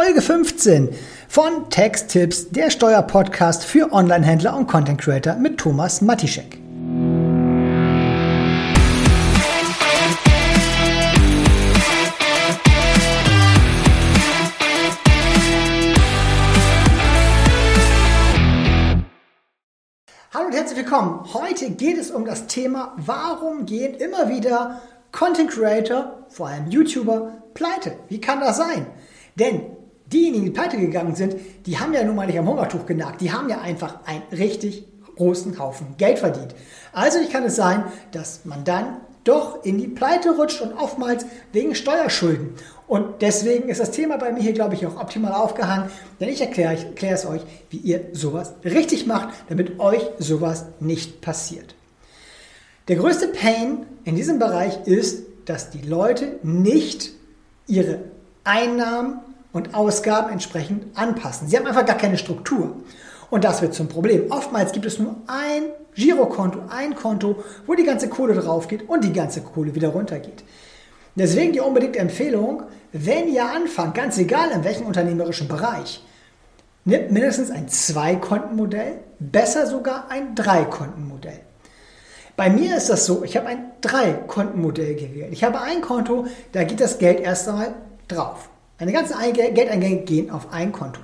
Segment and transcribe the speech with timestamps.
[0.00, 0.90] Folge 15
[1.26, 6.56] von Texttipps, der Steuerpodcast für Onlinehändler und Content Creator mit Thomas Matischek.
[20.32, 21.24] Hallo und herzlich willkommen.
[21.34, 24.80] Heute geht es um das Thema, warum gehen immer wieder
[25.10, 27.96] Content Creator, vor allem YouTuber, pleite?
[28.08, 28.86] Wie kann das sein?
[29.34, 29.77] Denn
[30.12, 31.36] diejenigen, die pleite gegangen sind,
[31.66, 33.20] die haben ja nun mal nicht am Hungertuch genagt.
[33.20, 34.84] Die haben ja einfach einen richtig
[35.16, 36.54] großen Haufen Geld verdient.
[36.92, 41.74] Also kann es sein, dass man dann doch in die Pleite rutscht und oftmals wegen
[41.74, 42.54] Steuerschulden.
[42.86, 46.40] Und deswegen ist das Thema bei mir hier, glaube ich, auch optimal aufgehangen, denn ich
[46.40, 51.74] erkläre, ich erkläre es euch, wie ihr sowas richtig macht, damit euch sowas nicht passiert.
[52.88, 57.10] Der größte Pain in diesem Bereich ist, dass die Leute nicht
[57.66, 58.00] ihre
[58.44, 59.20] Einnahmen
[59.52, 61.48] und Ausgaben entsprechend anpassen.
[61.48, 62.76] Sie haben einfach gar keine Struktur.
[63.30, 64.30] Und das wird zum Problem.
[64.30, 65.64] Oftmals gibt es nur ein
[65.94, 70.44] Girokonto, ein Konto, wo die ganze Kohle drauf geht und die ganze Kohle wieder runtergeht.
[71.14, 76.02] Deswegen die unbedingte Empfehlung, wenn ihr anfangt, ganz egal in welchem unternehmerischen Bereich,
[76.84, 81.40] nimmt mindestens ein Zwei-Konten-Modell, besser sogar ein Drei-Konten-Modell.
[82.36, 85.32] Bei mir ist das so, ich habe ein Drei-Konten-Modell gewählt.
[85.32, 87.74] Ich habe ein Konto, da geht das Geld erst einmal
[88.06, 88.48] drauf.
[88.78, 91.00] Meine ganzen Geldeingänge gehen auf ein Konto.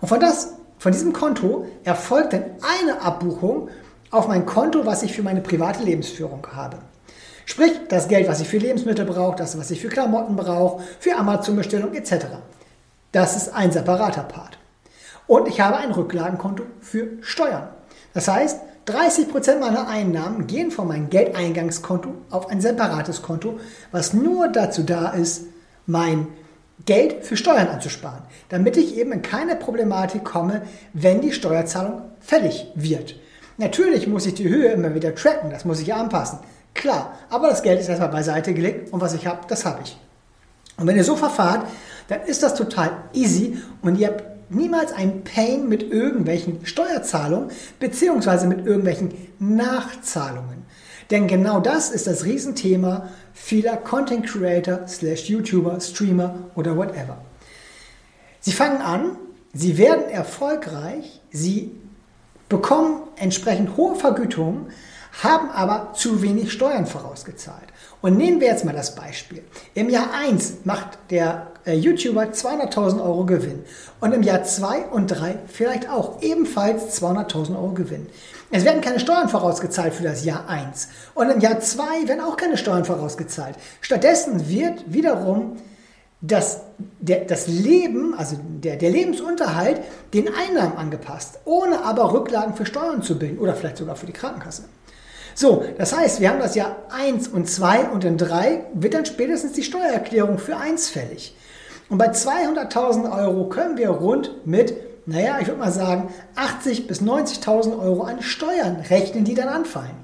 [0.00, 3.68] Und von, das, von diesem Konto erfolgt dann eine Abbuchung
[4.10, 6.78] auf mein Konto, was ich für meine private Lebensführung habe.
[7.44, 11.16] Sprich, das Geld, was ich für Lebensmittel brauche, das, was ich für Klamotten brauche, für
[11.16, 12.26] Amazon-Bestellung etc.
[13.10, 14.58] Das ist ein separater Part.
[15.26, 17.68] Und ich habe ein Rücklagenkonto für Steuern.
[18.14, 23.58] Das heißt, 30% meiner Einnahmen gehen von meinem Geldeingangskonto auf ein separates Konto,
[23.90, 25.42] was nur dazu da ist,
[25.86, 26.28] mein
[26.84, 32.66] Geld für Steuern anzusparen, damit ich eben in keine Problematik komme, wenn die Steuerzahlung fällig
[32.74, 33.16] wird.
[33.58, 36.38] Natürlich muss ich die Höhe immer wieder tracken, das muss ich anpassen.
[36.74, 39.96] Klar, aber das Geld ist erstmal beiseite gelegt und was ich habe, das habe ich.
[40.78, 41.66] Und wenn ihr so verfahrt,
[42.08, 48.46] dann ist das total easy und ihr habt niemals ein Pain mit irgendwelchen Steuerzahlungen beziehungsweise
[48.46, 50.64] mit irgendwelchen Nachzahlungen.
[51.10, 57.18] Denn genau das ist das Riesenthema vieler Content Creator, slash YouTuber, Streamer oder whatever.
[58.40, 59.16] Sie fangen an,
[59.52, 61.70] sie werden erfolgreich, sie
[62.48, 64.66] bekommen entsprechend hohe Vergütungen,
[65.22, 67.68] haben aber zu wenig Steuern vorausgezahlt.
[68.00, 69.44] Und nehmen wir jetzt mal das Beispiel.
[69.74, 73.64] Im Jahr 1 macht der äh, YouTuber 200.000 Euro Gewinn
[74.00, 78.08] und im Jahr 2 und 3 vielleicht auch ebenfalls 200.000 Euro Gewinn.
[78.50, 82.36] Es werden keine Steuern vorausgezahlt für das Jahr 1 und im Jahr 2 werden auch
[82.36, 83.56] keine Steuern vorausgezahlt.
[83.80, 85.58] Stattdessen wird wiederum
[86.20, 86.60] das,
[87.00, 89.80] der, das Leben, also der, der Lebensunterhalt,
[90.14, 94.12] den Einnahmen angepasst, ohne aber Rücklagen für Steuern zu bilden oder vielleicht sogar für die
[94.12, 94.64] Krankenkasse.
[95.34, 99.06] So, das heißt, wir haben das Jahr 1 und 2 und in 3 wird dann
[99.06, 101.34] spätestens die Steuererklärung für 1 fällig.
[101.88, 104.74] Und bei 200.000 Euro können wir rund mit,
[105.06, 109.96] naja, ich würde mal sagen, 80.000 bis 90.000 Euro an Steuern rechnen, die dann anfallen.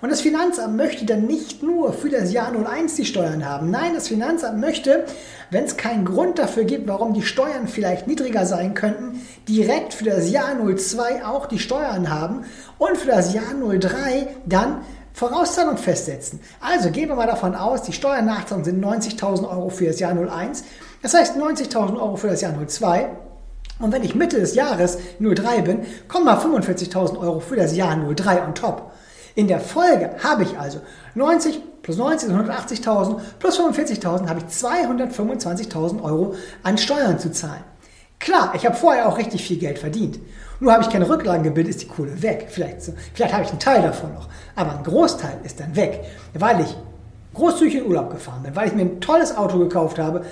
[0.00, 3.70] Und das Finanzamt möchte dann nicht nur für das Jahr 01 die Steuern haben.
[3.70, 5.04] Nein, das Finanzamt möchte,
[5.50, 10.04] wenn es keinen Grund dafür gibt, warum die Steuern vielleicht niedriger sein könnten, direkt für
[10.04, 12.44] das Jahr 02 auch die Steuern haben
[12.78, 14.82] und für das Jahr 03 dann
[15.14, 16.40] Vorauszahlung festsetzen.
[16.60, 20.62] Also gehen wir mal davon aus, die Steuernachzahlungen sind 90.000 Euro für das Jahr 01.
[21.00, 23.08] Das heißt 90.000 Euro für das Jahr 02.
[23.78, 27.96] Und wenn ich Mitte des Jahres 03 bin, kommen mal 45.000 Euro für das Jahr
[27.96, 28.92] 03 on top.
[29.36, 30.80] In der Folge habe ich also
[31.14, 37.62] 90 plus 90 sind 180.000 plus 45.000 habe ich 225.000 Euro an Steuern zu zahlen.
[38.18, 40.18] Klar, ich habe vorher auch richtig viel Geld verdient.
[40.58, 42.48] Nur habe ich keine Rücklagen gebildet, ist die Kohle weg.
[42.48, 42.78] Vielleicht,
[43.12, 44.28] vielleicht habe ich einen Teil davon noch.
[44.54, 46.74] Aber ein Großteil ist dann weg, weil ich
[47.36, 50.22] großzügig in Urlaub gefahren bin, weil ich mir ein tolles Auto gekauft habe,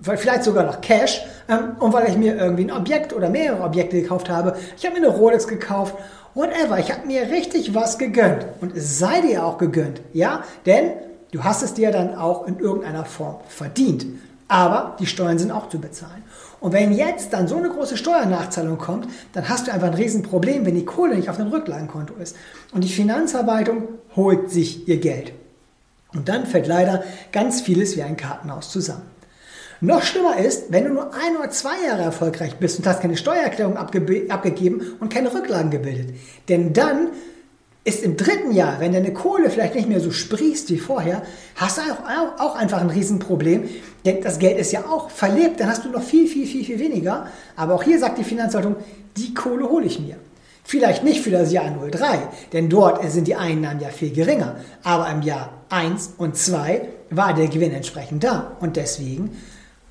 [0.00, 3.62] weil vielleicht sogar noch Cash ähm, und weil ich mir irgendwie ein Objekt oder mehrere
[3.62, 4.56] Objekte gekauft habe.
[4.76, 5.94] Ich habe mir eine Rolex gekauft
[6.34, 6.78] whatever.
[6.78, 8.46] Ich habe mir richtig was gegönnt.
[8.60, 10.00] Und es sei dir auch gegönnt.
[10.12, 10.92] Ja, denn
[11.32, 14.06] du hast es dir dann auch in irgendeiner Form verdient.
[14.48, 16.22] Aber die Steuern sind auch zu bezahlen.
[16.60, 20.64] Und wenn jetzt dann so eine große Steuernachzahlung kommt, dann hast du einfach ein Riesenproblem,
[20.64, 22.36] wenn die Kohle nicht auf dem Rücklagenkonto ist.
[22.72, 25.32] Und die Finanzverwaltung holt sich ihr Geld.
[26.14, 29.02] Und dann fällt leider ganz vieles wie ein Kartenhaus zusammen.
[29.80, 33.16] Noch schlimmer ist, wenn du nur ein oder zwei Jahre erfolgreich bist und hast keine
[33.16, 36.14] Steuererklärung abge abgegeben und keine Rücklagen gebildet.
[36.48, 37.08] Denn dann
[37.84, 41.22] ist im dritten Jahr, wenn deine Kohle vielleicht nicht mehr so sprießt wie vorher,
[41.56, 43.68] hast du auch, auch einfach ein Riesenproblem,
[44.06, 46.78] denn das Geld ist ja auch verlebt, dann hast du noch viel, viel, viel, viel
[46.78, 47.26] weniger.
[47.56, 48.76] Aber auch hier sagt die Finanzhaltung,
[49.16, 50.16] die Kohle hole ich mir.
[50.66, 52.18] Vielleicht nicht für das Jahr 03,
[52.54, 54.56] denn dort sind die Einnahmen ja viel geringer.
[54.82, 58.56] Aber im Jahr 1 und 2 war der Gewinn entsprechend da.
[58.60, 59.36] Und deswegen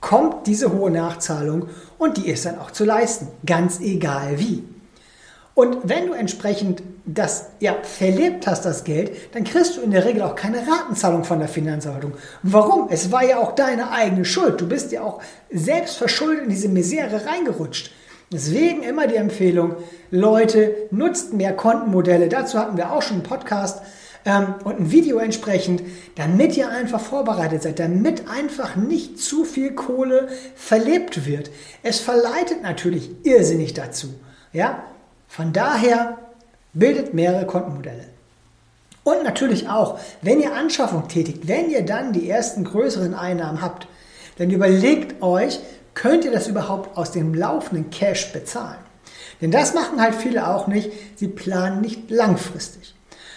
[0.00, 3.28] kommt diese hohe Nachzahlung und die ist dann auch zu leisten.
[3.46, 4.62] Ganz egal wie.
[5.54, 10.04] Und wenn du entsprechend das ja verlebt hast, das Geld, dann kriegst du in der
[10.04, 12.12] Regel auch keine Ratenzahlung von der Finanzverwaltung.
[12.44, 12.88] Warum?
[12.90, 14.60] Es war ja auch deine eigene Schuld.
[14.60, 17.90] Du bist ja auch selbst verschuldet in diese Misere reingerutscht.
[18.30, 19.76] Deswegen immer die Empfehlung,
[20.10, 22.28] Leute, nutzt mehr Kontenmodelle.
[22.28, 23.80] Dazu hatten wir auch schon einen Podcast
[24.26, 25.82] ähm, und ein Video entsprechend,
[26.16, 31.50] damit ihr einfach vorbereitet seid, damit einfach nicht zu viel Kohle verlebt wird.
[31.82, 34.08] Es verleitet natürlich irrsinnig dazu.
[34.52, 34.82] Ja,
[35.26, 36.18] von daher
[36.74, 38.04] bildet mehrere Kontenmodelle.
[39.04, 43.88] Und natürlich auch, wenn ihr Anschaffung tätigt, wenn ihr dann die ersten größeren Einnahmen habt,
[44.36, 45.60] dann überlegt euch,
[45.98, 48.78] könnt ihr das überhaupt aus dem laufenden Cash bezahlen?
[49.40, 50.92] Denn das machen halt viele auch nicht.
[51.16, 52.94] Sie planen nicht langfristig.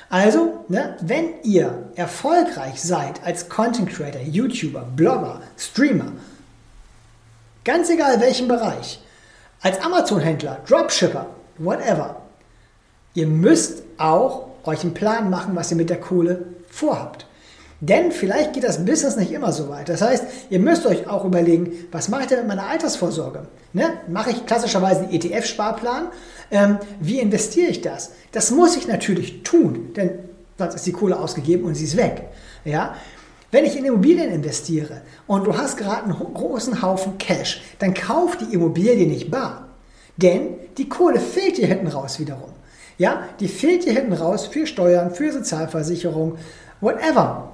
[0.10, 6.12] Also, ne, wenn ihr erfolgreich seid als Content Creator, YouTuber, Blogger, Streamer,
[7.64, 9.02] ganz egal welchen Bereich,
[9.62, 11.28] als Amazon-Händler, Dropshipper,
[11.58, 12.22] whatever.
[13.16, 17.26] Ihr müsst auch euch einen Plan machen, was ihr mit der Kohle vorhabt.
[17.82, 19.90] Denn vielleicht geht das Business nicht immer so weit.
[19.90, 23.48] Das heißt, ihr müsst euch auch überlegen, was mache ich denn mit meiner Altersvorsorge?
[23.74, 23.86] Ne?
[24.08, 26.10] Mache ich klassischerweise einen ETF-Sparplan?
[26.52, 28.12] Ähm, wie investiere ich das?
[28.34, 30.12] Das muss ich natürlich tun, denn
[30.60, 32.30] sonst ist die Kohle ausgegeben und sie ist weg.
[32.66, 32.94] Ja?
[33.50, 38.38] Wenn ich in Immobilien investiere und du hast gerade einen großen Haufen Cash, dann kauf
[38.38, 39.70] die Immobilie nicht bar.
[40.18, 42.52] Denn die Kohle fehlt dir hinten raus wiederum.
[43.00, 46.38] Ja, die fehlt dir hinten raus für Steuern, für Sozialversicherung,
[46.80, 47.51] whatever.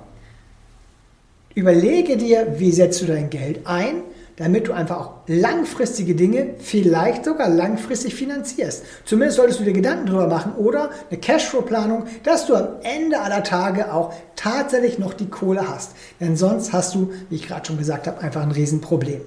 [1.58, 4.04] Überlege dir, wie setzt du dein Geld ein,
[4.36, 8.84] damit du einfach auch langfristige Dinge vielleicht sogar langfristig finanzierst.
[9.06, 13.44] Zumindest solltest du dir Gedanken darüber machen oder eine Cashflow-Planung, dass du am Ende aller
[13.44, 15.94] Tage auch tatsächlich noch die Kohle hast.
[16.20, 19.22] Denn sonst hast du, wie ich gerade schon gesagt habe, einfach ein Riesenproblem.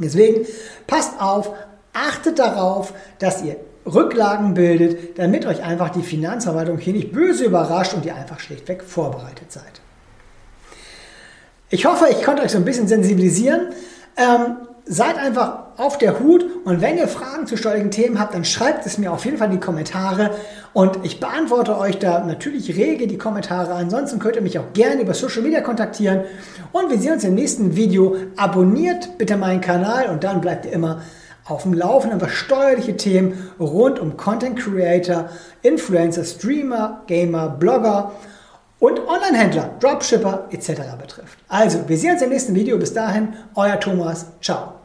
[0.00, 0.46] Deswegen
[0.88, 1.52] passt auf,
[1.92, 3.56] Achtet darauf, dass ihr
[3.86, 8.82] Rücklagen bildet, damit euch einfach die Finanzverwaltung hier nicht böse überrascht und ihr einfach schlichtweg
[8.82, 9.80] vorbereitet seid.
[11.68, 13.72] Ich hoffe, ich konnte euch so ein bisschen sensibilisieren.
[14.16, 18.44] Ähm, seid einfach auf der Hut und wenn ihr Fragen zu steuerlichen Themen habt, dann
[18.44, 20.30] schreibt es mir auf jeden Fall in die Kommentare
[20.74, 23.74] und ich beantworte euch da natürlich rege die Kommentare.
[23.74, 26.20] Ansonsten könnt ihr mich auch gerne über Social Media kontaktieren
[26.70, 28.14] und wir sehen uns im nächsten Video.
[28.36, 31.02] Abonniert bitte meinen Kanal und dann bleibt ihr immer
[31.46, 35.30] auf dem Laufenden, was steuerliche Themen rund um Content Creator,
[35.62, 38.12] Influencer, Streamer, Gamer, Blogger
[38.78, 40.72] und Online-Händler, Dropshipper etc.
[41.00, 41.38] betrifft.
[41.48, 42.78] Also, wir sehen uns im nächsten Video.
[42.78, 44.26] Bis dahin, euer Thomas.
[44.40, 44.75] Ciao.